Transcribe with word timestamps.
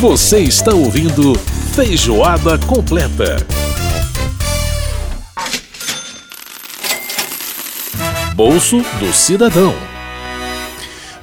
Você 0.00 0.38
está 0.38 0.72
ouvindo 0.72 1.34
Feijoada 1.74 2.56
Completa. 2.56 3.36
Bolso 8.32 8.80
do 9.00 9.12
Cidadão. 9.12 9.74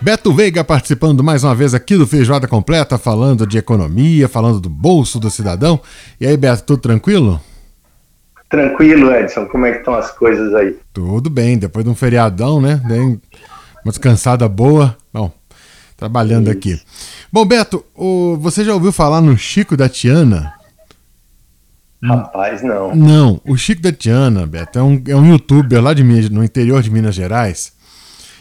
Beto 0.01 0.33
Veiga 0.33 0.61
participando 0.61 1.23
mais 1.23 1.45
uma 1.45 1.55
vez 1.55 1.73
aqui 1.73 1.95
do 1.95 2.05
Feijoada 2.05 2.49
Completa, 2.49 2.97
falando 2.97 3.47
de 3.47 3.57
economia, 3.57 4.27
falando 4.27 4.59
do 4.59 4.69
bolso 4.69 5.21
do 5.21 5.29
cidadão. 5.29 5.79
E 6.19 6.27
aí, 6.27 6.35
Beto, 6.35 6.63
tudo 6.63 6.81
tranquilo? 6.81 7.39
Tranquilo, 8.49 9.09
Edson. 9.09 9.45
Como 9.45 9.65
é 9.65 9.71
que 9.71 9.77
estão 9.77 9.93
as 9.93 10.11
coisas 10.11 10.53
aí? 10.53 10.77
Tudo 10.91 11.29
bem, 11.29 11.57
depois 11.57 11.85
de 11.85 11.91
um 11.91 11.95
feriadão, 11.95 12.59
né? 12.59 12.81
Bem, 12.85 13.21
uma 13.85 13.91
descansada 13.91 14.49
boa. 14.49 14.97
Bom, 15.13 15.31
trabalhando 15.95 16.49
Isso. 16.49 16.57
aqui. 16.57 16.81
Bom, 17.35 17.43
Beto, 17.43 17.83
o, 17.93 18.37
você 18.39 18.63
já 18.63 18.73
ouviu 18.73 18.93
falar 18.93 19.19
no 19.19 19.37
Chico 19.37 19.75
da 19.75 19.89
Tiana? 19.89 20.53
Rapaz, 22.01 22.63
não. 22.63 22.95
Não, 22.95 23.41
o 23.43 23.57
Chico 23.57 23.81
da 23.81 23.91
Tiana, 23.91 24.47
Beto, 24.47 24.79
é 24.79 24.81
um, 24.81 25.03
é 25.05 25.15
um 25.17 25.27
youtuber 25.29 25.83
lá 25.83 25.93
de 25.93 26.01
no 26.29 26.45
interior 26.45 26.81
de 26.81 26.89
Minas 26.89 27.13
Gerais. 27.13 27.73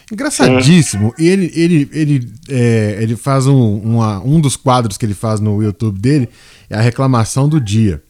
Engraçadíssimo. 0.09 1.13
Ele, 1.19 1.51
ele, 1.53 1.89
ele, 1.91 2.33
é, 2.47 2.99
ele 3.01 3.17
faz 3.17 3.47
um, 3.47 3.79
uma, 3.79 4.21
um 4.21 4.39
dos 4.39 4.55
quadros 4.55 4.97
que 4.97 5.05
ele 5.05 5.13
faz 5.13 5.41
no 5.41 5.61
YouTube 5.61 5.99
dele 5.99 6.29
é 6.69 6.77
a 6.77 6.81
reclamação 6.81 7.49
do 7.49 7.59
dia. 7.59 8.01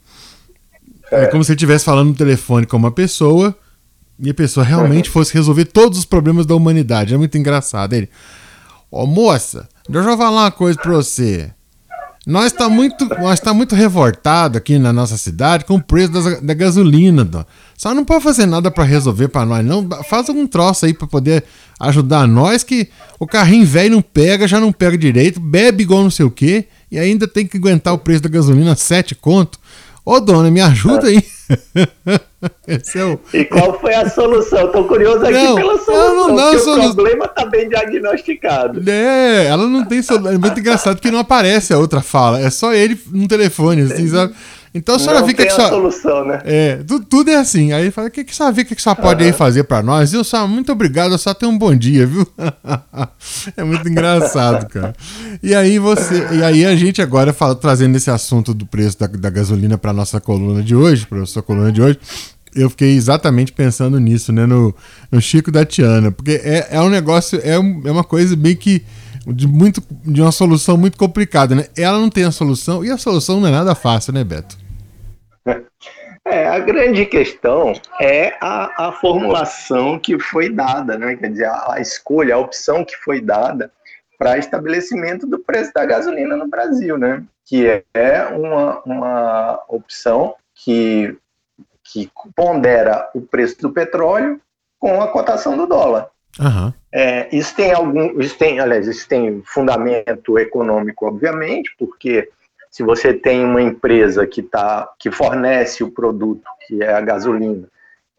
É, 1.12 1.24
é 1.24 1.26
como 1.26 1.44
se 1.44 1.52
ele 1.52 1.56
estivesse 1.56 1.84
falando 1.84 2.10
no 2.10 2.16
telefone 2.16 2.68
com 2.68 2.78
uma 2.78 2.92
pessoa 2.92 3.58
e 4.20 4.30
a 4.30 4.36
pessoa 4.36 4.64
realmente 4.64 5.08
uhum. 5.08 5.14
fosse 5.14 5.34
resolver 5.34 5.66
todos 5.66 5.98
os 5.98 6.06
problemas 6.06 6.46
da 6.46 6.54
humanidade. 6.54 7.12
É 7.12 7.18
muito 7.18 7.36
engraçado. 7.40 7.94
Ele, 7.94 8.08
ô 8.92 9.02
oh, 9.02 9.08
moça, 9.08 9.68
deixa 9.90 10.10
eu 10.10 10.18
falar 10.18 10.44
uma 10.44 10.52
coisa 10.52 10.80
pra 10.80 10.94
você. 10.94 11.52
Nós 12.26 12.48
está 12.48 12.68
muito, 12.68 13.06
nós 13.06 13.40
tá 13.40 13.54
muito 13.54 13.76
revoltado 13.76 14.58
aqui 14.58 14.80
na 14.80 14.92
nossa 14.92 15.16
cidade 15.16 15.64
com 15.64 15.76
o 15.76 15.84
preço 15.84 16.12
da, 16.12 16.40
da 16.40 16.54
gasolina. 16.56 17.24
Dó. 17.24 17.46
Só 17.78 17.94
não 17.94 18.04
pode 18.04 18.24
fazer 18.24 18.48
nada 18.48 18.72
para 18.72 18.84
resolver 18.84 19.28
para 19.28 19.46
nós, 19.46 19.64
não. 19.64 19.88
Faz 20.10 20.28
algum 20.28 20.48
troço 20.48 20.88
aí 20.88 20.94
para 20.94 21.06
poder 21.06 21.44
ajudar 21.80 22.28
nós 22.28 22.64
que 22.64 22.90
o 23.20 23.28
carrinho 23.28 23.66
velho 23.66 23.92
não 23.92 24.02
pega, 24.02 24.48
já 24.48 24.60
não 24.60 24.72
pega 24.72 24.98
direito, 24.98 25.40
bebe 25.40 25.84
igual 25.84 26.02
não 26.02 26.10
sei 26.10 26.26
o 26.26 26.32
quê 26.32 26.66
e 26.90 26.98
ainda 26.98 27.28
tem 27.28 27.46
que 27.46 27.58
aguentar 27.58 27.94
o 27.94 28.00
preço 28.00 28.24
da 28.24 28.30
gasolina 28.30 28.76
sete 28.76 29.14
conto. 29.14 29.60
Ô 30.06 30.20
dona, 30.20 30.52
me 30.52 30.62
ajuda 30.62 31.08
aí. 31.08 31.26
Esse 32.68 33.00
é 33.00 33.06
o... 33.06 33.20
E 33.34 33.44
qual 33.46 33.80
foi 33.80 33.96
a 33.96 34.08
solução? 34.08 34.68
Estou 34.68 34.86
curioso 34.86 35.26
aqui 35.26 35.34
não, 35.34 35.56
pela 35.56 35.80
solução. 35.80 36.16
Não, 36.16 36.36
não, 36.36 36.60
solu... 36.60 36.90
O 36.90 36.96
problema 36.96 37.26
está 37.26 37.46
bem 37.46 37.68
diagnosticado. 37.68 38.88
É, 38.88 39.48
ela 39.48 39.68
não 39.68 39.84
tem 39.84 40.04
solução. 40.04 40.32
É 40.32 40.38
muito 40.38 40.60
engraçado 40.60 41.02
que 41.02 41.10
não 41.10 41.20
aparece 41.20 41.74
a 41.74 41.80
outra 41.80 42.02
fala. 42.02 42.40
É 42.40 42.52
só 42.52 42.72
ele 42.72 43.00
no 43.12 43.28
telefone, 43.28 43.82
assim, 43.82 44.08
sabe? 44.08 44.36
Então 44.76 44.96
a 44.96 45.00
senhora 45.00 45.22
não 45.22 45.28
fica 45.28 45.46
que 45.46 45.54
só. 45.54 45.70
solução, 45.70 46.26
né? 46.26 46.42
É, 46.44 46.76
tudo, 46.86 47.06
tudo, 47.06 47.32
é 47.32 47.38
assim. 47.38 47.72
Aí 47.72 47.90
fala, 47.92 48.10
o 48.10 48.12
que, 48.12 48.26
que 48.26 48.32
a 48.32 48.36
senhora 48.36 48.54
vê, 48.54 48.62
o 48.64 48.66
que, 48.66 48.76
que 48.76 48.82
a 48.82 48.84
senhora 48.84 49.02
pode 49.02 49.24
uhum. 49.24 49.30
aí 49.30 49.34
fazer 49.34 49.64
para 49.64 49.82
nós? 49.82 50.14
Eu 50.14 50.22
só, 50.22 50.46
muito 50.46 50.70
obrigado, 50.70 51.14
eu 51.14 51.18
só 51.18 51.34
tenho 51.34 51.54
um 51.54 51.58
bom 51.58 51.74
dia, 51.74 52.06
viu? 52.06 52.28
é 53.56 53.64
muito 53.64 53.88
engraçado, 53.88 54.68
cara. 54.68 54.94
E 55.42 55.56
aí 55.56 55.80
você. 55.80 56.28
E 56.34 56.44
aí 56.44 56.66
a 56.66 56.76
gente 56.76 57.02
agora 57.02 57.32
fala, 57.32 57.56
trazendo 57.56 57.96
esse 57.96 58.12
assunto 58.12 58.54
do 58.54 58.66
preço 58.66 59.00
da, 59.00 59.08
da 59.08 59.30
gasolina 59.30 59.78
para 59.78 59.94
nossa 59.94 60.20
coluna 60.20 60.62
de 60.62 60.76
hoje, 60.76 61.08
para 61.08 61.26
sua 61.26 61.42
coluna 61.42 61.72
de 61.72 61.82
hoje 61.82 61.98
eu 62.54 62.70
fiquei 62.70 62.96
exatamente 62.96 63.52
pensando 63.52 64.00
nisso, 64.00 64.32
né? 64.32 64.46
No, 64.46 64.74
no 65.12 65.20
Chico 65.20 65.52
da 65.52 65.66
Tiana. 65.66 66.10
Porque 66.10 66.40
é, 66.42 66.70
é 66.72 66.82
um 66.82 66.88
negócio, 66.90 67.38
é, 67.44 67.60
um, 67.60 67.82
é 67.86 67.92
uma 67.92 68.04
coisa 68.04 68.36
bem 68.36 68.56
que. 68.56 68.82
De, 69.28 69.48
muito, 69.48 69.84
de 70.06 70.22
uma 70.22 70.32
solução 70.32 70.78
muito 70.78 70.98
complicada, 71.00 71.56
né? 71.56 71.66
Ela 71.76 72.00
não 72.00 72.12
tem 72.12 72.24
a 72.24 72.32
solução, 72.32 72.86
e 72.86 72.92
a 72.92 72.98
solução 72.98 73.40
não 73.40 73.48
é 73.48 73.52
nada 73.52 73.74
fácil, 73.74 74.14
né, 74.14 74.24
Beto? 74.24 74.65
É, 76.26 76.48
a 76.48 76.58
grande 76.58 77.06
questão 77.06 77.74
é 78.02 78.36
a, 78.42 78.88
a 78.88 78.92
formulação 78.92 80.00
que 80.00 80.20
foi 80.20 80.50
dada, 80.50 80.98
né? 80.98 81.16
Quer 81.16 81.30
dizer, 81.30 81.46
a, 81.46 81.74
a 81.74 81.80
escolha, 81.80 82.36
a 82.36 82.40
opção 82.40 82.84
que 82.84 82.96
foi 82.96 83.22
dada 83.22 83.72
para 84.18 84.38
estabelecimento 84.38 85.28
do 85.28 85.40
preço 85.40 85.72
da 85.74 85.86
gasolina 85.86 86.36
no 86.36 86.48
Brasil, 86.48 86.98
né? 86.98 87.24
Que 87.46 87.84
é 87.94 88.24
uma, 88.26 88.82
uma 88.86 89.64
opção 89.68 90.36
que 90.56 91.16
que 91.92 92.10
pondera 92.36 93.10
o 93.14 93.22
preço 93.22 93.62
do 93.62 93.72
petróleo 93.72 94.42
com 94.80 95.02
a 95.02 95.08
cotação 95.08 95.56
do 95.56 95.68
dólar. 95.68 96.10
Uhum. 96.40 96.74
É, 96.92 97.34
isso 97.34 97.56
tem 97.56 97.72
algum, 97.72 98.20
isso 98.20 98.38
tem, 98.38 98.60
aliás, 98.60 98.88
isso 98.88 99.08
tem 99.08 99.42
fundamento 99.46 100.38
econômico, 100.40 101.06
obviamente, 101.06 101.74
porque 101.78 102.30
se 102.76 102.84
você 102.84 103.14
tem 103.14 103.46
uma 103.46 103.62
empresa 103.62 104.28
que 104.28 104.44
tá, 104.44 104.92
que 105.00 105.10
fornece 105.10 105.82
o 105.82 105.90
produto, 105.90 106.44
que 106.68 106.84
é 106.84 106.92
a 106.92 107.00
gasolina, 107.00 107.70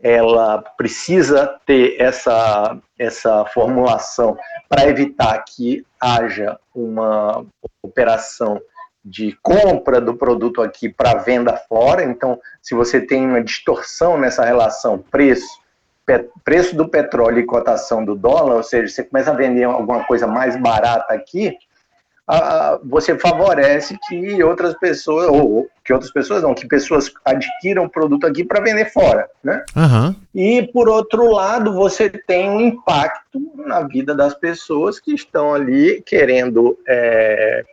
ela 0.01 0.63
precisa 0.79 1.61
ter 1.67 2.01
essa, 2.01 2.79
essa 2.99 3.45
formulação 3.53 4.35
para 4.67 4.89
evitar 4.89 5.37
que 5.45 5.85
haja 6.01 6.59
uma 6.75 7.45
operação 7.83 8.59
de 9.05 9.37
compra 9.43 10.01
do 10.01 10.17
produto 10.17 10.63
aqui 10.63 10.89
para 10.89 11.19
venda 11.19 11.55
fora. 11.55 12.03
Então, 12.03 12.41
se 12.63 12.75
você 12.75 12.99
tem 12.99 13.27
uma 13.27 13.45
distorção 13.45 14.17
nessa 14.17 14.43
relação 14.43 14.97
preço, 14.97 15.61
preço 16.43 16.75
do 16.75 16.89
petróleo 16.89 17.41
e 17.41 17.45
cotação 17.45 18.03
do 18.03 18.15
dólar, 18.15 18.55
ou 18.55 18.63
seja, 18.63 18.89
você 18.89 19.05
começa 19.05 19.31
a 19.31 19.37
vender 19.37 19.65
alguma 19.65 20.05
coisa 20.05 20.27
mais 20.27 20.59
barata 20.59 21.13
aqui, 21.13 21.55
você 22.85 23.17
favorece 23.19 23.97
que 24.09 24.43
outras 24.43 24.75
pessoas, 24.75 25.29
ou 25.29 25.69
que 25.85 25.93
outras 25.93 26.11
pessoas 26.11 26.43
não, 26.43 26.55
que 26.55 26.67
pessoas 26.67 27.13
adquiram 27.25 27.85
o 27.85 27.89
produto 27.89 28.27
aqui 28.27 28.45
para 28.45 28.63
vender 28.63 28.93
fora, 28.93 29.29
né? 29.43 29.65
Uhum. 29.77 30.15
E 30.35 30.63
por 30.73 30.89
outro 30.89 31.31
lado, 31.31 31.73
você 31.73 32.11
tem 32.11 32.51
um 32.51 32.61
impacto 32.61 33.41
na 33.55 33.83
vida 33.83 34.15
das 34.15 34.35
pessoas 34.35 34.99
que 34.99 35.15
estão 35.15 35.55
ali 35.55 36.03
querendo 36.05 36.77
é, 36.87 37.65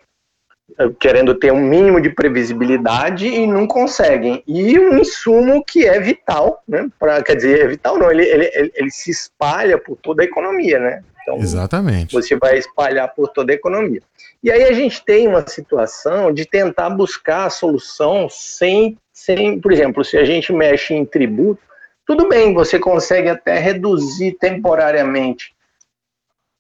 querendo 1.00 1.36
ter 1.36 1.52
um 1.52 1.60
mínimo 1.60 2.02
de 2.02 2.10
previsibilidade 2.10 3.28
e 3.28 3.46
não 3.46 3.68
conseguem. 3.68 4.44
E 4.48 4.78
um 4.80 4.98
insumo 4.98 5.64
que 5.64 5.86
é 5.86 6.00
vital, 6.00 6.62
né? 6.68 6.88
Pra, 7.00 7.22
quer 7.22 7.36
dizer, 7.36 7.62
é 7.62 7.68
vital 7.68 7.98
não, 7.98 8.12
ele, 8.12 8.24
ele, 8.24 8.52
ele, 8.54 8.72
ele 8.76 8.92
se 8.92 9.12
espalha 9.12 9.78
por 9.78 9.98
toda 9.98 10.22
a 10.22 10.26
economia, 10.26 10.80
né? 10.80 11.04
Então, 11.24 11.38
Exatamente. 11.38 12.14
Você 12.14 12.36
vai 12.36 12.58
espalhar 12.58 13.14
por 13.14 13.30
toda 13.30 13.52
a 13.52 13.56
economia. 13.56 14.02
E 14.44 14.52
aí 14.52 14.64
a 14.64 14.74
gente 14.74 15.04
tem 15.04 15.28
uma 15.28 15.48
situação 15.48 16.34
de 16.34 16.46
tentar 16.46 16.90
buscar 16.90 17.46
a 17.46 17.50
solução 17.50 18.28
sem, 18.30 18.98
sem, 19.12 19.60
por 19.60 19.72
exemplo, 19.72 20.04
se 20.04 20.18
a 20.18 20.26
gente 20.26 20.52
mexe 20.52 20.94
em 20.94 21.06
tributo, 21.06 21.62
tudo 22.06 22.28
bem, 22.28 22.54
você 22.54 22.78
consegue 22.78 23.30
até 23.30 23.58
reduzir 23.58 24.34
temporariamente 24.34 25.53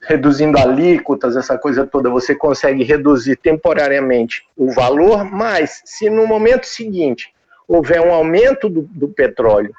reduzindo 0.05 0.57
alíquotas, 0.57 1.35
essa 1.35 1.57
coisa 1.57 1.85
toda, 1.85 2.09
você 2.09 2.35
consegue 2.35 2.83
reduzir 2.83 3.37
temporariamente 3.37 4.45
o 4.55 4.71
valor, 4.71 5.23
mas 5.23 5.81
se 5.85 6.09
no 6.09 6.27
momento 6.27 6.65
seguinte 6.65 7.33
houver 7.67 8.01
um 8.01 8.13
aumento 8.13 8.69
do, 8.69 8.81
do 8.81 9.07
petróleo 9.07 9.73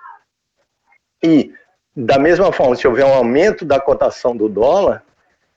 e, 1.22 1.52
da 1.94 2.18
mesma 2.18 2.52
forma, 2.52 2.76
se 2.76 2.86
houver 2.86 3.04
um 3.04 3.14
aumento 3.14 3.64
da 3.64 3.78
cotação 3.78 4.36
do 4.36 4.48
dólar, 4.48 5.02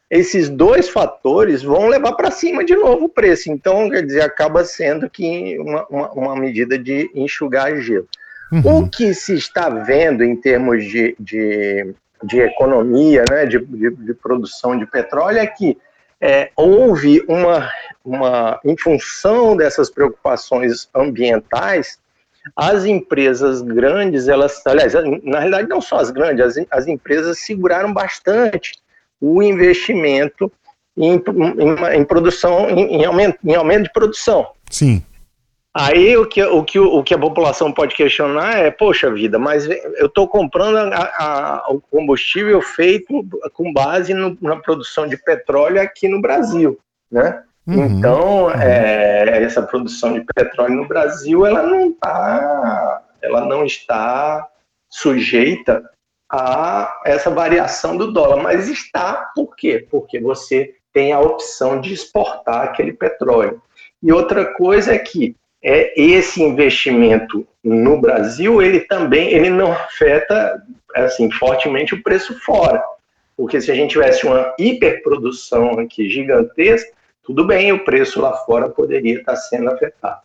esses 0.10 0.50
dois 0.50 0.88
fatores 0.88 1.62
vão 1.62 1.88
levar 1.88 2.14
para 2.14 2.32
cima 2.32 2.64
de 2.64 2.76
novo 2.76 3.06
o 3.06 3.10
preço. 3.10 3.52
Então, 3.52 3.90
quer 3.90 4.06
dizer, 4.06 4.22
acaba 4.22 4.64
sendo 4.64 5.10
que 5.10 5.60
uma, 5.60 5.86
uma, 5.90 6.12
uma 6.12 6.36
medida 6.36 6.78
de 6.78 7.12
enxugar 7.14 7.76
gelo. 7.82 8.08
Uhum. 8.52 8.84
O 8.84 8.90
que 8.90 9.14
se 9.14 9.36
está 9.36 9.70
vendo 9.70 10.24
em 10.24 10.36
termos 10.36 10.86
de, 10.86 11.16
de 11.20 11.94
de 12.24 12.40
economia, 12.40 13.24
né, 13.30 13.46
de, 13.46 13.60
de, 13.60 13.92
de 13.92 14.14
produção 14.14 14.78
de 14.78 14.86
petróleo, 14.86 15.38
é 15.38 15.48
que 15.48 15.78
é, 16.20 16.50
houve 16.56 17.24
uma, 17.28 17.70
uma, 18.04 18.60
em 18.66 18.76
função 18.78 19.56
dessas 19.56 19.90
preocupações 19.90 20.90
ambientais, 20.96 22.00
as 22.56 22.86
empresas 22.86 23.62
grandes, 23.62 24.28
elas, 24.28 24.66
aliás, 24.66 24.94
na 25.24 25.40
realidade 25.40 25.68
não 25.68 25.82
só 25.82 25.98
as 25.98 26.10
grandes, 26.10 26.58
as, 26.58 26.66
as 26.72 26.88
empresas 26.88 27.40
seguraram 27.40 27.94
bastante 27.94 28.74
o 29.20 29.44
investimento 29.44 30.52
em, 30.96 31.16
em, 31.16 31.98
em 31.98 32.06
produção, 32.06 32.70
em, 32.70 33.02
em, 33.02 33.06
aumento, 33.06 33.38
em 33.44 33.56
aumento 33.56 33.84
de 33.84 33.94
produção. 33.94 34.48
Sim. 34.70 35.04
Aí 35.80 36.18
o 36.18 36.26
que, 36.26 36.44
o, 36.44 36.64
que, 36.64 36.80
o 36.80 37.04
que 37.04 37.14
a 37.14 37.20
população 37.20 37.72
pode 37.72 37.96
questionar 37.96 38.58
é, 38.58 38.72
poxa 38.72 39.12
vida, 39.12 39.38
mas 39.38 39.68
eu 39.68 40.08
estou 40.08 40.28
comprando 40.28 40.78
a, 40.78 40.98
a, 40.98 41.66
o 41.70 41.80
combustível 41.80 42.60
feito 42.64 43.24
com 43.54 43.72
base 43.72 44.12
no, 44.12 44.36
na 44.42 44.56
produção 44.56 45.06
de 45.06 45.16
petróleo 45.18 45.80
aqui 45.80 46.08
no 46.08 46.20
Brasil, 46.20 46.80
né? 47.12 47.44
Uhum, 47.68 47.86
então, 47.86 48.44
uhum. 48.46 48.52
É, 48.52 49.44
essa 49.44 49.62
produção 49.62 50.14
de 50.14 50.26
petróleo 50.34 50.76
no 50.76 50.88
Brasil, 50.88 51.46
ela 51.46 51.62
não 51.62 51.94
tá, 51.94 53.04
ela 53.22 53.46
não 53.46 53.64
está 53.64 54.48
sujeita 54.90 55.88
a 56.32 57.02
essa 57.06 57.30
variação 57.30 57.96
do 57.96 58.12
dólar, 58.12 58.42
mas 58.42 58.68
está 58.68 59.32
por 59.36 59.56
quê? 59.56 59.86
Porque 59.92 60.20
você 60.20 60.74
tem 60.92 61.14
a 61.14 61.20
opção 61.20 61.80
de 61.80 61.94
exportar 61.94 62.64
aquele 62.64 62.94
petróleo. 62.94 63.62
E 64.02 64.12
outra 64.12 64.54
coisa 64.56 64.96
é 64.96 64.98
que 64.98 65.36
é, 65.70 65.92
esse 66.00 66.42
investimento 66.42 67.46
no 67.62 68.00
Brasil, 68.00 68.62
ele 68.62 68.80
também 68.80 69.34
ele 69.34 69.50
não 69.50 69.74
afeta 69.74 70.64
assim 70.96 71.30
fortemente 71.30 71.94
o 71.94 72.02
preço 72.02 72.40
fora. 72.40 72.82
Porque 73.36 73.60
se 73.60 73.70
a 73.70 73.76
gente 73.76 73.92
tivesse 73.92 74.26
uma 74.26 74.56
hiperprodução 74.58 75.78
aqui 75.78 76.10
gigantesca, 76.10 76.90
tudo 77.22 77.46
bem, 77.46 77.74
o 77.74 77.84
preço 77.84 78.22
lá 78.22 78.32
fora 78.38 78.70
poderia 78.70 79.20
estar 79.20 79.36
sendo 79.36 79.70
afetado. 79.70 80.22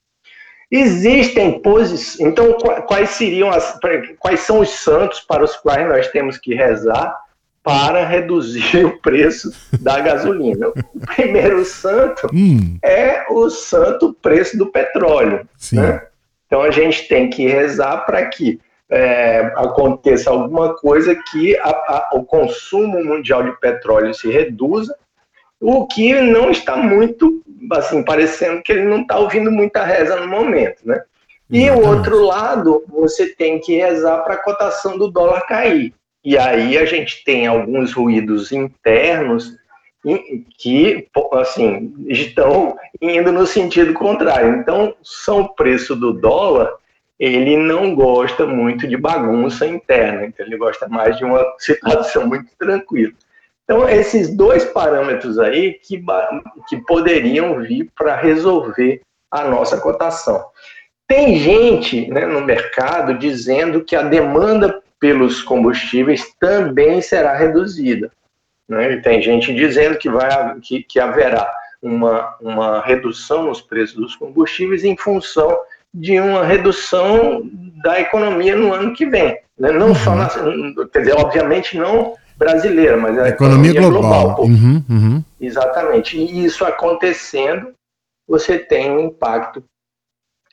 Existem 0.70 1.60
posições. 1.60 2.20
Então, 2.20 2.56
quais 2.86 3.10
seriam 3.10 3.50
as. 3.50 3.76
Quais 4.20 4.40
são 4.40 4.60
os 4.60 4.70
santos 4.70 5.18
para 5.18 5.42
os 5.42 5.56
quais 5.56 5.88
nós 5.88 6.06
temos 6.08 6.38
que 6.38 6.54
rezar 6.54 7.18
para 7.62 8.04
reduzir 8.04 8.84
o 8.84 8.98
preço 8.98 9.52
da 9.80 10.00
gasolina? 10.00 10.68
O 10.68 11.06
primeiro 11.14 11.64
santo 11.64 12.28
hum. 12.32 12.78
é 12.82 13.24
o 13.30 13.48
santo 13.50 14.14
preço 14.20 14.56
do 14.56 14.66
petróleo. 14.66 15.48
Né? 15.72 16.02
Então, 16.46 16.60
a 16.60 16.70
gente 16.70 17.08
tem 17.08 17.30
que 17.30 17.46
rezar 17.46 18.04
para 18.04 18.26
que 18.26 18.60
é, 18.90 19.52
aconteça 19.56 20.30
alguma 20.30 20.74
coisa 20.74 21.16
que 21.30 21.56
a, 21.58 21.70
a, 21.70 22.10
o 22.12 22.24
consumo 22.24 23.02
mundial 23.02 23.42
de 23.42 23.58
petróleo 23.58 24.12
se 24.12 24.30
reduza, 24.30 24.94
o 25.58 25.86
que 25.86 26.12
não 26.20 26.50
está 26.50 26.76
muito, 26.76 27.42
assim, 27.72 28.02
parecendo 28.02 28.62
que 28.62 28.72
ele 28.72 28.84
não 28.84 29.02
está 29.02 29.18
ouvindo 29.18 29.50
muita 29.50 29.84
reza 29.84 30.16
no 30.16 30.26
momento, 30.26 30.80
né? 30.84 31.02
E 31.48 31.70
o 31.70 31.86
outro 31.86 32.24
lado, 32.24 32.82
você 32.88 33.34
tem 33.34 33.60
que 33.60 33.76
rezar 33.76 34.22
para 34.22 34.34
a 34.34 34.42
cotação 34.42 34.96
do 34.96 35.10
dólar 35.10 35.46
cair. 35.46 35.94
E 36.24 36.38
aí 36.38 36.78
a 36.78 36.84
gente 36.84 37.24
tem 37.24 37.46
alguns 37.46 37.92
ruídos 37.92 38.52
internos 38.52 39.56
que, 40.58 41.08
assim, 41.32 41.94
estão 42.08 42.76
indo 43.00 43.30
no 43.32 43.46
sentido 43.46 43.92
contrário. 43.94 44.56
Então, 44.56 44.94
são 45.02 45.42
o 45.42 45.54
preço 45.54 45.94
do 45.94 46.12
dólar 46.12 46.72
ele 47.22 47.56
não 47.56 47.94
gosta 47.94 48.44
muito 48.44 48.88
de 48.88 48.96
bagunça 48.96 49.64
interna, 49.64 50.24
então 50.24 50.44
ele 50.44 50.56
gosta 50.56 50.88
mais 50.88 51.16
de 51.16 51.24
uma 51.24 51.40
situação 51.56 52.26
muito 52.26 52.48
tranquila. 52.58 53.12
Então, 53.62 53.88
esses 53.88 54.36
dois 54.36 54.64
parâmetros 54.64 55.38
aí 55.38 55.74
que, 55.74 56.04
que 56.69 56.76
poderiam 56.78 57.60
vir 57.60 57.88
para 57.96 58.16
resolver 58.16 59.02
a 59.30 59.44
nossa 59.44 59.80
cotação. 59.80 60.44
Tem 61.06 61.36
gente 61.36 62.10
né, 62.10 62.26
no 62.26 62.40
mercado 62.40 63.16
dizendo 63.16 63.84
que 63.84 63.94
a 63.94 64.02
demanda 64.02 64.81
pelos 65.02 65.43
combustíveis 65.43 66.32
também 66.38 67.02
será 67.02 67.37
reduzida. 67.37 68.08
Né? 68.69 68.93
E 68.93 69.02
tem 69.02 69.20
gente 69.20 69.52
dizendo 69.52 69.99
que, 69.99 70.08
vai, 70.08 70.60
que, 70.60 70.84
que 70.84 71.00
haverá 71.00 71.52
uma, 71.82 72.37
uma 72.40 72.81
redução 72.81 73.43
nos 73.43 73.60
preços 73.60 73.96
dos 73.96 74.14
combustíveis 74.14 74.84
em 74.84 74.96
função 74.96 75.58
de 75.93 76.20
uma 76.20 76.44
redução 76.44 77.43
da 77.82 77.99
economia 77.99 78.54
no 78.54 78.72
ano 78.72 78.94
que 78.94 79.04
vem. 79.04 79.37
Né? 79.58 79.72
Não 79.72 79.88
uhum. 79.88 79.94
só, 79.96 80.14
na, 80.14 80.28
quer 80.93 81.00
dizer, 81.00 81.16
obviamente 81.16 81.76
não 81.76 82.14
brasileira, 82.37 82.96
mas 82.96 83.19
a 83.19 83.28
economia, 83.28 83.72
economia 83.72 84.00
global. 84.00 84.37
global 84.37 84.44
uhum, 84.44 84.84
uhum. 84.88 85.25
Exatamente. 85.40 86.16
E 86.16 86.44
isso 86.44 86.64
acontecendo, 86.64 87.72
você 88.28 88.56
tem 88.56 88.93
um 88.93 89.00
impacto 89.00 89.64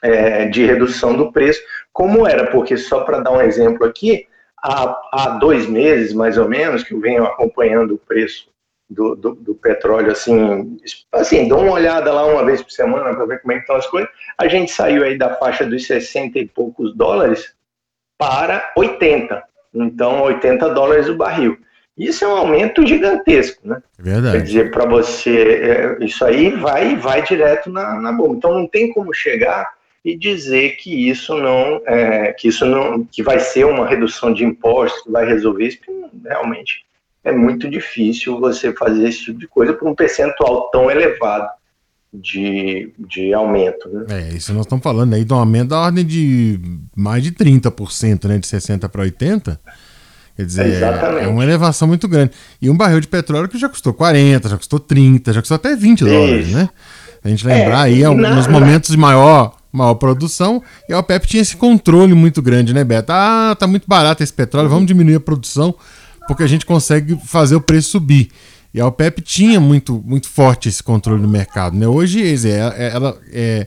é, 0.02 0.48
de 0.48 0.66
redução 0.66 1.16
do 1.16 1.32
preço, 1.32 1.62
como 1.94 2.28
era, 2.28 2.48
porque 2.48 2.78
só 2.78 3.02
para 3.02 3.20
dar 3.20 3.32
um 3.32 3.42
exemplo 3.42 3.86
aqui, 3.86 4.28
há, 4.64 5.02
há 5.12 5.30
dois 5.38 5.68
meses, 5.68 6.14
mais 6.14 6.38
ou 6.38 6.48
menos, 6.48 6.84
que 6.84 6.94
eu 6.94 7.00
venho 7.00 7.24
acompanhando 7.24 7.96
o 7.96 7.98
preço 7.98 8.50
do, 8.90 9.16
do, 9.16 9.36
do, 9.36 9.56
petróleo, 9.56 10.12
assim, 10.12 10.78
assim, 11.12 11.48
dou 11.48 11.62
uma 11.62 11.74
olhada 11.74 12.12
lá 12.12 12.26
uma 12.26 12.44
vez 12.44 12.62
por 12.62 12.72
semana 12.72 13.16
para 13.16 13.26
ver 13.26 13.42
como 13.42 13.52
é 13.52 13.56
que 13.56 13.62
estão 13.62 13.76
as 13.76 13.88
coisas. 13.88 14.10
A 14.38 14.48
gente 14.48 14.72
saiu 14.72 15.04
aí 15.04 15.18
da 15.18 15.36
faixa 15.36 15.66
dos 15.66 15.86
60 15.86 16.40
e 16.40 16.48
poucos 16.48 16.96
dólares 16.96 17.54
para 18.18 18.74
80. 18.76 19.44
Então, 19.74 20.24
80 20.24 20.70
dólares 20.70 21.08
o 21.08 21.16
barril. 21.16 21.58
Isso 21.96 22.24
é 22.24 22.28
um 22.28 22.38
aumento 22.38 22.88
gigantesco, 22.88 23.68
né? 23.68 23.84
É 24.00 24.02
verdade. 24.02 24.38
Quer 24.38 24.44
dizer, 24.44 24.72
para 24.72 24.86
você, 24.86 25.98
é, 26.00 26.04
isso 26.04 26.24
aí 26.26 26.50
vai 26.52 26.96
vai 26.96 27.22
direto 27.22 27.70
na, 27.70 28.00
na 28.00 28.12
bomba. 28.12 28.38
Então, 28.38 28.54
não 28.54 28.68
tem 28.68 28.92
como 28.92 29.14
chegar 29.14 29.70
e 30.04 30.18
dizer 30.18 30.78
que 30.78 31.10
isso 31.10 31.36
não, 31.38 31.82
é, 31.86 32.34
que 32.34 32.48
isso 32.48 32.66
não, 32.66 33.04
que 33.04 33.22
vai 33.22 33.40
ser 33.40 33.66
uma 33.66 33.88
redução 33.88 34.34
de 34.34 34.44
impostos, 34.44 35.04
que 35.04 35.12
vai 35.12 35.26
resolver 35.26 35.68
isso, 35.68 35.80
realmente 36.24 36.86
é 37.24 37.32
muito 37.32 37.70
difícil 37.70 38.40
você 38.40 38.74
fazer 38.74 39.10
esse 39.10 39.26
tipo 39.26 39.40
de 39.40 39.48
coisa 39.48 39.74
por 39.74 39.88
um 39.88 39.96
percentual 39.96 40.70
tão 40.72 40.90
elevado 40.90 41.50
de, 42.14 42.92
de 42.98 43.34
aumento. 43.34 43.90
Né? 43.90 44.06
É, 44.10 44.36
isso 44.36 44.54
nós 44.54 44.66
estamos 44.66 44.84
falando 44.84 45.14
aí 45.14 45.24
de 45.24 45.34
um 45.34 45.38
aumento 45.38 45.70
da 45.70 45.80
ordem 45.80 46.06
de 46.06 46.60
mais 46.96 47.22
de 47.22 47.32
30%, 47.32 48.26
né, 48.28 48.38
de 48.38 48.48
60% 48.48 48.88
para 48.90 49.04
80%. 49.04 49.58
Quer 50.36 50.46
dizer, 50.46 50.82
é, 50.82 51.26
é 51.26 51.28
uma 51.28 51.44
elevação 51.44 51.86
muito 51.86 52.08
grande. 52.08 52.32
E 52.62 52.70
um 52.70 52.78
barril 52.78 53.02
de 53.02 53.10
petróleo 53.10 53.50
que 53.50 53.58
já 53.58 53.68
custou 53.68 53.94
40, 53.94 54.48
já 54.48 54.58
custou 54.58 54.80
30, 54.80 55.34
já 55.34 55.42
custou 55.42 55.56
até 55.56 55.76
20 55.76 56.06
dólares, 56.06 56.54
né? 56.54 56.70
A 57.22 57.28
gente 57.28 57.46
lembrar 57.46 57.90
é, 57.90 57.94
aí, 57.94 58.04
nos 58.16 58.48
momentos 58.48 58.90
de 58.90 58.96
maior, 58.96 59.59
maior 59.72 59.96
produção, 59.96 60.62
e 60.88 60.94
a 60.94 61.00
OPEP 61.00 61.28
tinha 61.28 61.42
esse 61.42 61.56
controle 61.56 62.14
muito 62.14 62.42
grande, 62.42 62.74
né, 62.74 62.84
Beto? 62.84 63.12
Ah, 63.12 63.56
tá 63.58 63.68
muito 63.68 63.88
barato 63.88 64.24
esse 64.24 64.34
petróleo, 64.34 64.70
vamos 64.70 64.88
diminuir 64.88 65.16
a 65.16 65.20
produção 65.20 65.76
porque 66.30 66.44
a 66.44 66.48
gente 66.48 66.64
consegue 66.64 67.20
fazer 67.26 67.56
o 67.56 67.62
preço 67.62 67.90
subir. 67.90 68.30
E 68.72 68.80
a 68.80 68.86
OPEP 68.86 69.20
tinha 69.20 69.60
muito, 69.60 70.00
muito 70.06 70.30
forte 70.30 70.70
esse 70.70 70.84
controle 70.84 71.20
no 71.20 71.28
mercado. 71.28 71.76
Né? 71.76 71.88
Hoje, 71.88 72.22
ela, 72.48 72.76
ela 72.76 73.18
é, 73.32 73.66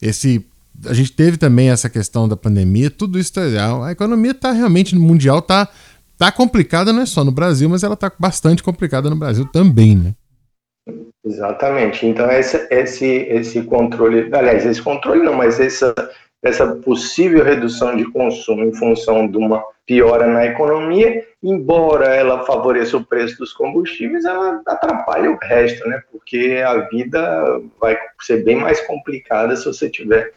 esse, 0.00 0.46
a 0.86 0.94
gente 0.94 1.10
teve 1.10 1.36
também 1.36 1.70
essa 1.70 1.88
questão 1.88 2.28
da 2.28 2.36
pandemia, 2.36 2.88
tudo 2.88 3.18
isso. 3.18 3.32
Tá, 3.32 3.40
a 3.84 3.90
economia 3.90 4.30
está 4.30 4.52
realmente 4.52 4.94
mundial 4.94 5.40
está 5.40 5.68
tá 6.16 6.30
complicada, 6.30 6.92
não 6.92 7.02
é 7.02 7.06
só 7.06 7.24
no 7.24 7.32
Brasil, 7.32 7.68
mas 7.68 7.82
ela 7.82 7.94
está 7.94 8.12
bastante 8.16 8.62
complicada 8.62 9.10
no 9.10 9.16
Brasil 9.16 9.44
também. 9.46 9.96
Né? 9.96 10.14
Exatamente. 11.24 12.06
Então, 12.06 12.30
esse, 12.30 12.66
esse, 12.70 13.06
esse 13.06 13.62
controle, 13.62 14.28
aliás, 14.32 14.66
esse 14.66 14.82
controle 14.82 15.22
não, 15.22 15.34
mas 15.34 15.58
essa, 15.58 15.94
essa 16.42 16.66
possível 16.76 17.42
redução 17.42 17.96
de 17.96 18.04
consumo 18.12 18.62
em 18.64 18.74
função 18.74 19.26
de 19.26 19.38
uma 19.38 19.64
piora 19.86 20.26
na 20.26 20.46
economia, 20.46 21.26
embora 21.42 22.14
ela 22.14 22.44
favoreça 22.44 22.96
o 22.96 23.04
preço 23.04 23.38
dos 23.38 23.52
combustíveis, 23.52 24.24
ela 24.24 24.60
atrapalha 24.66 25.30
o 25.30 25.38
resto, 25.42 25.86
né? 25.88 26.02
Porque 26.10 26.62
a 26.64 26.88
vida 26.88 27.60
vai 27.80 27.96
ser 28.20 28.44
bem 28.44 28.56
mais 28.56 28.80
complicada 28.86 29.56
se 29.56 29.64
você 29.64 29.88
tiver 29.88 30.32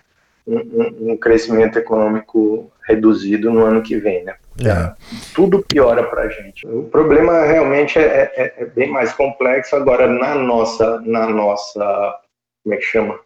um, 0.47 1.11
um, 1.11 1.17
crescimento 1.17 1.77
econômico 1.77 2.71
reduzido 2.87 3.51
no 3.51 3.65
ano 3.65 3.81
que 3.81 3.97
vem, 3.97 4.23
né? 4.23 4.35
É. 4.63 4.93
Tudo 5.35 5.63
piora 5.67 6.03
para 6.03 6.23
a 6.23 6.29
gente. 6.29 6.65
O 6.65 6.83
problema 6.83 7.41
realmente 7.43 7.99
é, 7.99 8.31
é, 8.35 8.53
é, 8.57 8.65
bem 8.65 8.89
mais 8.89 9.11
complexo. 9.13 9.75
Agora, 9.75 10.07
na 10.07 10.35
nossa, 10.35 11.01
na 11.01 11.27
nossa, 11.27 12.15
como 12.63 12.73
é 12.73 12.77
que 12.77 12.85
chama? 12.85 13.19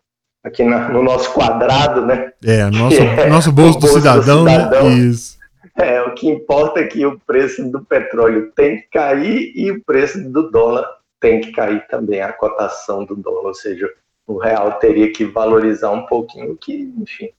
aqui 0.44 0.64
na, 0.64 0.90
no 0.90 1.04
nosso 1.04 1.32
quadrado, 1.34 2.06
né? 2.06 2.34
É, 2.44 2.66
nosso, 2.72 3.02
é 3.02 3.30
nosso 3.30 3.52
bolso, 3.52 3.80
do, 3.80 3.82
bolso 3.82 4.00
cidadão, 4.00 4.44
do 4.44 4.50
cidadão. 4.50 4.90
Né? 4.90 4.96
Isso. 4.96 5.40
É, 5.78 6.02
o 6.02 6.14
que 6.14 6.28
importa 6.28 6.80
é 6.80 6.88
que 6.88 7.06
o 7.06 7.20
preço 7.20 7.64
do 7.70 7.84
petróleo 7.84 8.52
tem 8.56 8.82
que 8.82 8.88
cair 8.90 9.54
e 9.56 9.72
o 9.72 9.84
preço 9.84 10.22
do 10.30 10.50
dólar 10.50 10.86
tem 11.20 11.40
que 11.40 11.52
cair 11.52 11.86
também, 11.88 12.22
a 12.22 12.34
cotação 12.34 13.06
do 13.06 13.16
dólar, 13.16 13.48
ou 13.48 13.54
seja, 13.54 13.88
o 14.28 14.38
real 14.38 14.74
teria 14.74 15.12
que 15.12 15.26
valorizar 15.26 15.92
um 15.92 16.06
pouquinho, 16.06 16.58
que, 16.58 16.94
enfim, 16.98 17.30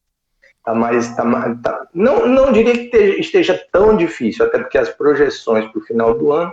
tá 0.65 0.75
mais, 0.75 1.15
tá, 1.15 1.25
tá, 1.63 1.89
não, 1.95 2.27
não 2.27 2.53
diria 2.53 2.89
que 2.89 2.97
esteja 3.19 3.61
tão 3.73 3.97
difícil, 3.97 4.45
até 4.47 4.59
porque 4.59 4.79
as 4.79 4.91
projeções 4.91 5.71
para 5.71 5.81
o 5.81 5.85
final 5.85 6.17
do 6.17 6.33
ano 6.33 6.53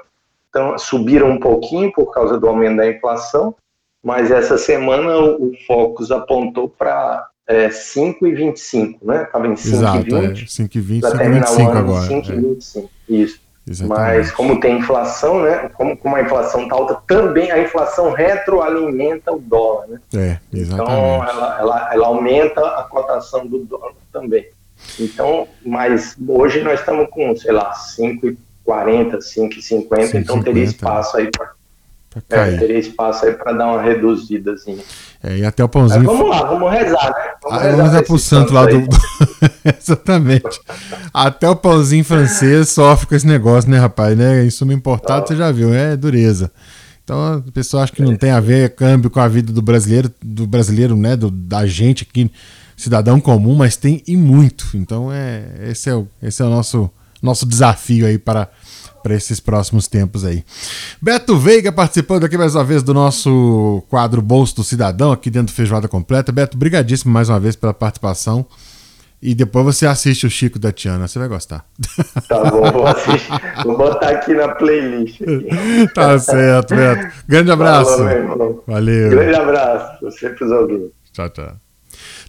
então, 0.49 0.77
subiram 0.77 1.29
um 1.29 1.39
pouquinho 1.39 1.91
por 1.93 2.11
causa 2.11 2.39
do 2.39 2.47
aumento 2.47 2.77
da 2.77 2.89
inflação, 2.89 3.55
mas 4.03 4.31
essa 4.31 4.57
semana 4.57 5.17
o, 5.17 5.49
o 5.49 5.51
Focus 5.67 6.11
apontou 6.11 6.67
para 6.67 7.27
é, 7.47 7.69
5,25, 7.69 8.97
né? 9.03 9.23
Estava 9.23 9.47
em 9.47 9.53
5,20. 9.53 10.45
5,20, 10.45 11.01
5,25 11.01 11.77
agora. 11.77 12.07
5,25, 12.07 12.83
é. 13.09 13.13
isso. 13.13 13.48
Exatamente. 13.69 14.17
Mas 14.17 14.31
como 14.31 14.59
tem 14.59 14.79
inflação, 14.79 15.43
né? 15.43 15.69
Como, 15.75 15.95
como 15.95 16.15
a 16.15 16.21
inflação 16.21 16.63
está 16.63 16.75
alta, 16.75 16.97
também 17.05 17.51
a 17.51 17.59
inflação 17.59 18.11
retroalimenta 18.11 19.31
o 19.31 19.39
dólar, 19.39 19.87
né? 19.87 19.99
É, 20.15 20.39
exatamente. 20.51 20.91
Então 20.91 21.23
ela, 21.23 21.59
ela, 21.59 21.93
ela 21.93 22.07
aumenta 22.07 22.61
a 22.61 22.83
cotação 22.83 23.45
do 23.45 23.59
dólar 23.59 23.93
também. 24.11 24.47
Então, 24.99 25.47
mas 25.63 26.15
hoje 26.27 26.61
nós 26.61 26.79
estamos 26.79 27.07
com, 27.11 27.35
sei 27.35 27.51
lá, 27.51 27.71
5,40, 27.73 29.17
5,50, 29.17 30.15
então 30.15 30.41
teria 30.41 30.63
espaço 30.63 31.17
aí 31.17 31.29
para 31.29 31.51
é, 32.27 32.57
teria 32.57 32.79
espaço 32.79 33.25
aí 33.25 33.33
para 33.33 33.53
dar 33.53 33.67
uma 33.67 33.81
reduzidazinha. 33.83 34.83
É, 35.23 35.37
e 35.37 35.45
até 35.45 35.63
o 35.63 35.69
pãozinho. 35.69 36.03
Mas 36.03 36.17
vamos 36.17 36.29
lá, 36.29 36.43
vamos 36.43 36.71
rezar, 36.71 37.11
né? 37.11 37.33
Vamos 37.43 37.59
ah, 37.59 37.61
rezar, 37.61 37.83
rezar 37.83 38.03
pro 38.03 38.17
santo 38.17 38.51
lá 38.51 38.65
do. 38.65 38.79
Exatamente. 39.79 40.59
Até 41.13 41.49
o 41.49 41.55
pãozinho 41.55 42.03
francês 42.03 42.69
sofre 42.69 43.07
com 43.07 43.15
esse 43.15 43.27
negócio, 43.27 43.69
né, 43.69 43.77
rapaz? 43.77 44.17
Né? 44.17 44.45
Em 44.45 44.49
suma 44.49 44.73
importado, 44.73 45.27
você 45.27 45.35
já 45.35 45.51
viu, 45.51 45.73
é 45.73 45.95
dureza. 45.95 46.51
Então 47.03 47.43
a 47.47 47.51
pessoa 47.51 47.83
acha 47.83 47.91
que 47.91 48.03
não 48.03 48.15
tem 48.15 48.29
a 48.29 48.39
ver 48.39 48.75
câmbio 48.75 49.09
com 49.09 49.19
a 49.19 49.27
vida 49.27 49.51
do 49.51 49.61
brasileiro, 49.61 50.11
do 50.21 50.45
brasileiro, 50.45 50.95
né? 50.95 51.15
Do, 51.15 51.31
da 51.31 51.65
gente 51.65 52.07
aqui, 52.07 52.29
cidadão 52.77 53.19
comum, 53.19 53.55
mas 53.55 53.75
tem 53.75 54.03
e 54.07 54.15
muito. 54.15 54.69
Então 54.75 55.11
é 55.11 55.69
esse 55.71 55.89
é 55.89 55.95
o, 55.95 56.07
esse 56.21 56.41
é 56.41 56.45
o 56.45 56.49
nosso, 56.49 56.87
nosso 57.19 57.47
desafio 57.47 58.05
aí 58.05 58.19
para 58.19 58.47
para 59.01 59.15
esses 59.15 59.39
próximos 59.39 59.87
tempos 59.87 60.25
aí. 60.25 60.43
Beto 61.01 61.37
Veiga 61.37 61.71
participando 61.71 62.25
aqui 62.25 62.37
mais 62.37 62.53
uma 62.53 62.63
vez 62.63 62.83
do 62.83 62.93
nosso 62.93 63.81
quadro 63.89 64.21
Bolso 64.21 64.57
do 64.57 64.63
Cidadão, 64.63 65.11
aqui 65.11 65.29
dentro 65.29 65.53
do 65.53 65.55
Feijoada 65.55 65.87
Completa. 65.87 66.31
Beto, 66.31 66.57
brigadíssimo 66.57 67.11
mais 67.11 67.29
uma 67.29 67.39
vez 67.39 67.55
pela 67.55 67.73
participação. 67.73 68.45
E 69.21 69.35
depois 69.35 69.65
você 69.65 69.85
assiste 69.85 70.25
o 70.25 70.29
Chico 70.29 70.57
da 70.57 70.71
Tiana, 70.71 71.07
você 71.07 71.19
vai 71.19 71.27
gostar. 71.27 71.65
Tá 72.27 72.43
bom, 72.49 72.71
vou 72.71 72.87
assistir. 72.87 73.29
Vou 73.63 73.77
botar 73.77 74.09
aqui 74.09 74.33
na 74.33 74.49
playlist. 74.55 75.19
tá 75.93 76.17
certo, 76.17 76.73
Beto. 76.73 77.11
Grande 77.27 77.51
abraço. 77.51 77.97
Falou, 77.97 78.63
Valeu. 78.65 79.09
Grande 79.09 79.35
abraço. 79.35 80.05
Você 80.05 80.29
pros 80.29 80.51
ouvintes. 80.51 80.91
Tchau, 81.11 81.29
tchau. 81.29 81.68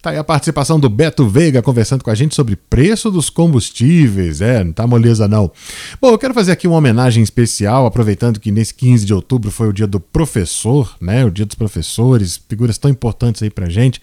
Tá 0.03 0.11
aí 0.11 0.17
a 0.17 0.25
participação 0.25 0.81
do 0.81 0.89
Beto 0.89 1.29
Veiga 1.29 1.61
conversando 1.61 2.03
com 2.03 2.11
a 2.11 2.15
gente 2.15 2.35
sobre 2.35 2.57
preço 2.57 3.11
dos 3.11 3.29
combustíveis. 3.29 4.41
É, 4.41 4.65
não 4.65 4.73
tá 4.73 4.87
moleza 4.87 5.29
não. 5.29 5.53
Bom, 6.01 6.09
eu 6.09 6.19
quero 6.19 6.33
fazer 6.33 6.53
aqui 6.53 6.67
uma 6.67 6.79
homenagem 6.79 7.23
especial, 7.23 7.85
aproveitando 7.85 8.41
que 8.41 8.51
nesse 8.51 8.73
15 8.73 9.05
de 9.05 9.13
outubro 9.13 9.51
foi 9.51 9.69
o 9.69 9.75
dia 9.75 9.87
do 9.87 10.01
professor, 10.01 10.97
né? 10.99 11.23
O 11.27 11.31
dia 11.31 11.45
dos 11.45 11.55
professores, 11.55 12.41
figuras 12.49 12.79
tão 12.79 12.91
importantes 12.91 13.43
aí 13.43 13.51
pra 13.51 13.69
gente. 13.69 14.01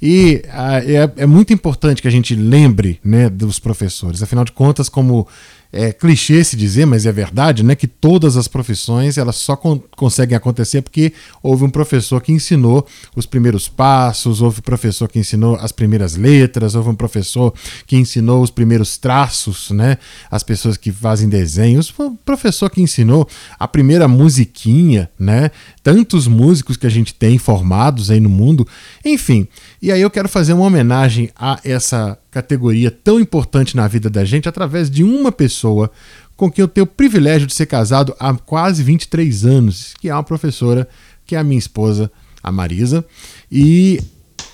E 0.00 0.42
ah, 0.50 0.78
é, 0.78 1.12
é 1.14 1.26
muito 1.26 1.52
importante 1.52 2.00
que 2.00 2.08
a 2.08 2.10
gente 2.10 2.34
lembre, 2.34 2.98
né, 3.04 3.28
dos 3.28 3.58
professores. 3.58 4.22
Afinal 4.22 4.46
de 4.46 4.52
contas, 4.52 4.88
como 4.88 5.28
é 5.74 5.92
clichê 5.92 6.44
se 6.44 6.56
dizer, 6.56 6.86
mas 6.86 7.04
é 7.04 7.10
verdade, 7.10 7.64
né, 7.64 7.74
que 7.74 7.88
todas 7.88 8.36
as 8.36 8.46
profissões 8.46 9.18
elas 9.18 9.34
só 9.34 9.56
con 9.56 9.80
conseguem 9.96 10.36
acontecer 10.36 10.82
porque 10.82 11.12
houve 11.42 11.64
um 11.64 11.70
professor 11.70 12.22
que 12.22 12.30
ensinou 12.30 12.86
os 13.16 13.26
primeiros 13.26 13.68
passos, 13.68 14.40
houve 14.40 14.60
um 14.60 14.62
professor 14.62 15.08
que 15.08 15.18
ensinou 15.18 15.56
as 15.56 15.72
primeiras 15.72 16.14
letras, 16.14 16.76
houve 16.76 16.90
um 16.90 16.94
professor 16.94 17.52
que 17.86 17.96
ensinou 17.96 18.40
os 18.40 18.50
primeiros 18.50 18.96
traços, 18.96 19.72
né, 19.72 19.98
as 20.30 20.44
pessoas 20.44 20.76
que 20.76 20.92
fazem 20.92 21.28
desenhos, 21.28 21.92
um 21.98 22.14
professor 22.14 22.70
que 22.70 22.80
ensinou 22.80 23.28
a 23.58 23.66
primeira 23.66 24.06
musiquinha, 24.06 25.10
né, 25.18 25.50
tantos 25.82 26.28
músicos 26.28 26.76
que 26.76 26.86
a 26.86 26.90
gente 26.90 27.12
tem 27.12 27.36
formados 27.36 28.12
aí 28.12 28.20
no 28.20 28.28
mundo, 28.28 28.66
enfim. 29.04 29.48
E 29.84 29.92
aí 29.92 30.00
eu 30.00 30.10
quero 30.10 30.30
fazer 30.30 30.54
uma 30.54 30.64
homenagem 30.64 31.28
a 31.36 31.60
essa 31.62 32.16
categoria 32.30 32.90
tão 32.90 33.20
importante 33.20 33.76
na 33.76 33.86
vida 33.86 34.08
da 34.08 34.24
gente 34.24 34.48
através 34.48 34.88
de 34.88 35.04
uma 35.04 35.30
pessoa 35.30 35.90
com 36.38 36.50
quem 36.50 36.62
eu 36.62 36.68
tenho 36.68 36.84
o 36.84 36.86
privilégio 36.86 37.46
de 37.46 37.52
ser 37.52 37.66
casado 37.66 38.16
há 38.18 38.32
quase 38.32 38.82
23 38.82 39.44
anos, 39.44 39.92
que 40.00 40.08
é 40.08 40.14
uma 40.14 40.22
professora, 40.22 40.88
que 41.26 41.36
é 41.36 41.38
a 41.38 41.44
minha 41.44 41.58
esposa, 41.58 42.10
a 42.42 42.50
Marisa. 42.50 43.04
E 43.52 44.00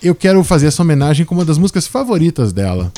eu 0.03 0.17
quero 0.17 0.43
fazer 0.43 0.67
essa 0.67 0.83
homenagem 0.83 1.25
com 1.25 1.37
uma 1.37 1.45
das 1.45 1.59
músicas 1.59 1.87
favoritas 1.87 2.53
dela. 2.53 2.93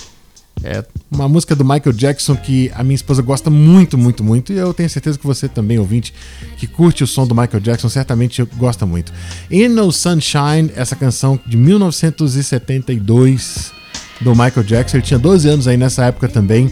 É 0.64 0.84
uma 1.10 1.28
música 1.28 1.56
do 1.56 1.64
Michael 1.64 1.92
Jackson 1.92 2.36
que 2.36 2.70
a 2.74 2.84
minha 2.84 2.94
esposa 2.94 3.20
gosta 3.20 3.50
muito, 3.50 3.98
muito, 3.98 4.22
muito. 4.22 4.52
E 4.52 4.56
eu 4.56 4.72
tenho 4.72 4.88
certeza 4.88 5.18
que 5.18 5.26
você 5.26 5.48
também, 5.48 5.76
ouvinte, 5.78 6.14
que 6.56 6.68
curte 6.68 7.02
o 7.02 7.06
som 7.06 7.26
do 7.26 7.34
Michael 7.34 7.60
Jackson, 7.60 7.88
certamente 7.88 8.44
gosta 8.56 8.86
muito. 8.86 9.12
In 9.50 9.66
No 9.68 9.90
Sunshine, 9.90 10.70
essa 10.76 10.94
canção 10.94 11.40
de 11.46 11.56
1972 11.56 13.72
do 14.20 14.32
Michael 14.32 14.62
Jackson. 14.62 14.98
Ele 14.98 15.04
tinha 15.04 15.18
12 15.18 15.48
anos 15.48 15.68
aí 15.68 15.76
nessa 15.76 16.04
época 16.04 16.28
também. 16.28 16.70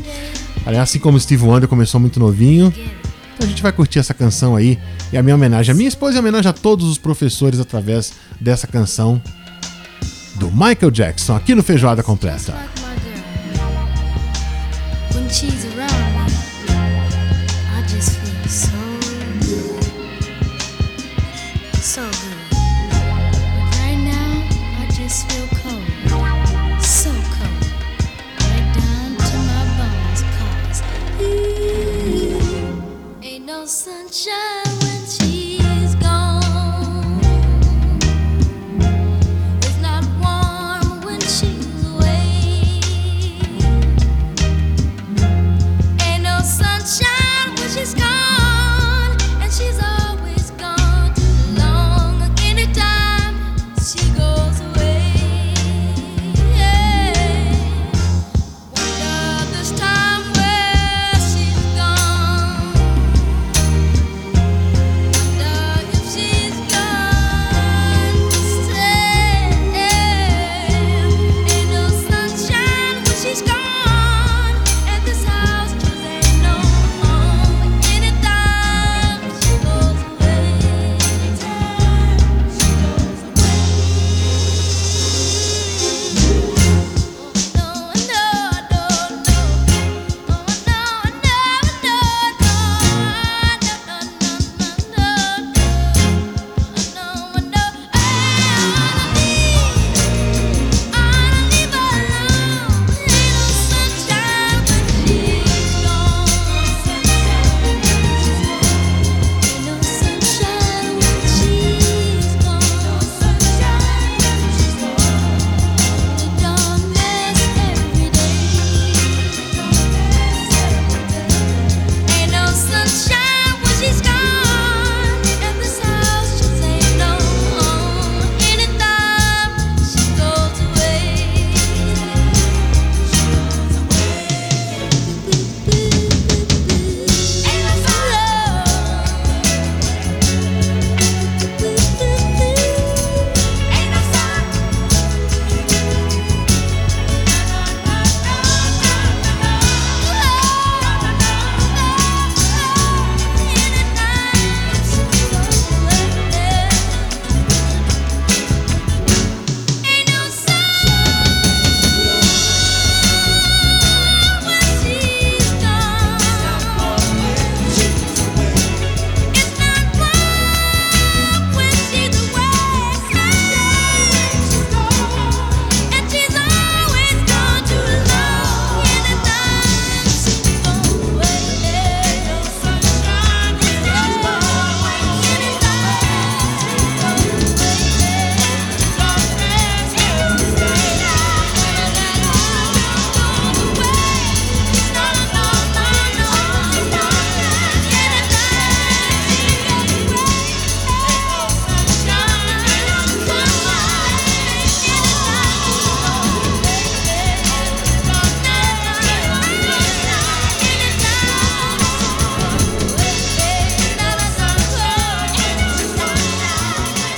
Assim 0.81 0.99
como 0.99 1.19
Steve 1.19 1.45
Wonder 1.45 1.69
começou 1.69 2.01
muito 2.01 2.21
novinho. 2.21 2.73
Então 3.35 3.47
a 3.47 3.47
gente 3.47 3.63
vai 3.63 3.73
curtir 3.73 3.99
essa 3.99 4.15
canção 4.15 4.57
aí. 4.57 4.79
E 5.13 5.19
a 5.19 5.23
minha 5.23 5.35
homenagem 5.35 5.73
a 5.73 5.75
minha 5.75 5.89
esposa 5.89 6.17
e 6.17 6.21
homenagem 6.21 6.49
a 6.49 6.53
todos 6.53 6.87
os 6.87 6.99
professores 6.99 7.59
através 7.59 8.13
dessa 8.41 8.67
canção 8.67 9.21
do 10.37 10.51
Michael 10.51 10.91
Jackson 10.91 11.35
aqui 11.35 11.55
no 11.55 11.63
Feijoada 11.63 12.03
Completa. 12.03 12.55
cheese 15.33 15.70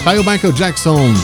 Tá 0.04 0.11
aí 0.11 0.18
o 0.18 0.25
Michael 0.25 0.52
Jackson. 0.52 1.14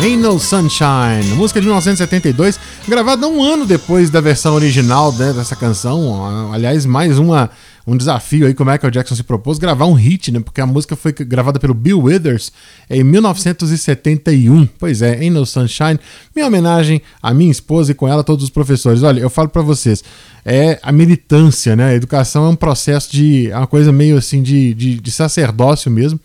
Ain't 0.00 0.22
No 0.22 0.38
Sunshine, 0.38 1.34
música 1.34 1.60
de 1.60 1.66
1972, 1.66 2.60
gravada 2.86 3.26
um 3.26 3.42
ano 3.42 3.66
depois 3.66 4.08
da 4.08 4.20
versão 4.20 4.54
original 4.54 5.12
né, 5.12 5.32
dessa 5.32 5.56
canção. 5.56 6.50
Aliás, 6.52 6.86
mais 6.86 7.18
uma, 7.18 7.50
um 7.90 7.96
desafio 7.96 8.46
aí 8.46 8.54
que 8.54 8.62
o 8.62 8.64
Michael 8.64 8.88
Jackson 8.92 9.16
se 9.16 9.24
propôs, 9.24 9.58
gravar 9.58 9.86
um 9.86 9.94
hit, 9.94 10.30
né? 10.30 10.38
Porque 10.38 10.60
a 10.60 10.66
música 10.66 10.94
foi 10.94 11.12
gravada 11.12 11.58
pelo 11.58 11.74
Bill 11.74 12.00
Withers 12.00 12.52
em 12.88 13.02
1971. 13.02 14.68
Pois 14.78 15.02
é, 15.02 15.16
Ain't 15.16 15.30
No 15.30 15.44
Sunshine, 15.44 15.98
minha 16.32 16.46
homenagem 16.46 17.02
à 17.20 17.34
minha 17.34 17.50
esposa 17.50 17.90
e 17.90 17.94
com 17.94 18.06
ela 18.06 18.22
todos 18.22 18.44
os 18.44 18.50
professores. 18.50 19.02
Olha, 19.02 19.18
eu 19.18 19.28
falo 19.28 19.48
para 19.48 19.60
vocês, 19.60 20.04
é 20.44 20.78
a 20.84 20.92
militância, 20.92 21.74
né? 21.74 21.86
A 21.86 21.94
educação 21.94 22.46
é 22.46 22.48
um 22.48 22.54
processo 22.54 23.10
de. 23.10 23.50
É 23.50 23.56
uma 23.56 23.66
coisa 23.66 23.90
meio 23.90 24.16
assim 24.16 24.40
de, 24.40 24.72
de, 24.72 25.00
de 25.00 25.10
sacerdócio 25.10 25.90
mesmo. 25.90 26.20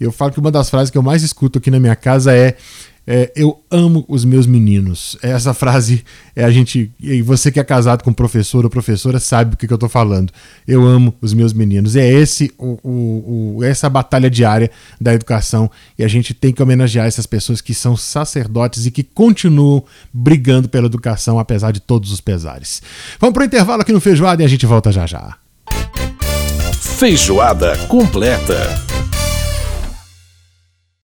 Eu 0.00 0.12
falo 0.12 0.30
que 0.30 0.38
uma 0.38 0.52
das 0.52 0.70
frases 0.70 0.88
que 0.88 0.96
eu 0.96 1.02
mais 1.02 1.24
escuto 1.24 1.58
aqui 1.58 1.68
na 1.68 1.80
minha 1.80 1.96
casa 1.96 2.32
é 2.32 2.56
é, 3.10 3.32
eu 3.34 3.58
amo 3.70 4.04
os 4.06 4.22
meus 4.22 4.46
meninos. 4.46 5.16
Essa 5.22 5.54
frase 5.54 6.04
é 6.36 6.44
a 6.44 6.50
gente. 6.50 6.92
E 7.00 7.22
você 7.22 7.50
que 7.50 7.58
é 7.58 7.64
casado 7.64 8.04
com 8.04 8.12
professor 8.12 8.64
ou 8.64 8.70
professora 8.70 9.18
sabe 9.18 9.54
o 9.54 9.56
que, 9.56 9.66
que 9.66 9.72
eu 9.72 9.76
estou 9.76 9.88
falando. 9.88 10.30
Eu 10.66 10.84
amo 10.84 11.14
os 11.22 11.32
meus 11.32 11.54
meninos. 11.54 11.96
É 11.96 12.06
esse 12.06 12.52
o, 12.58 12.78
o, 12.82 13.56
o, 13.56 13.64
essa 13.64 13.88
batalha 13.88 14.28
diária 14.28 14.70
da 15.00 15.14
educação 15.14 15.70
e 15.98 16.04
a 16.04 16.08
gente 16.08 16.34
tem 16.34 16.52
que 16.52 16.62
homenagear 16.62 17.06
essas 17.06 17.24
pessoas 17.24 17.62
que 17.62 17.72
são 17.72 17.96
sacerdotes 17.96 18.84
e 18.84 18.90
que 18.90 19.02
continuam 19.02 19.82
brigando 20.12 20.68
pela 20.68 20.84
educação 20.84 21.38
apesar 21.38 21.72
de 21.72 21.80
todos 21.80 22.12
os 22.12 22.20
pesares. 22.20 22.82
Vamos 23.18 23.32
para 23.32 23.42
o 23.42 23.46
intervalo 23.46 23.80
aqui 23.80 23.92
no 23.92 24.02
Feijoada 24.02 24.42
e 24.42 24.44
a 24.44 24.48
gente 24.48 24.66
volta 24.66 24.92
já 24.92 25.06
já. 25.06 25.34
Feijoada 26.98 27.74
completa. 27.88 28.97